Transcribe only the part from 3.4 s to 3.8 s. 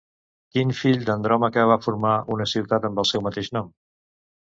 nom?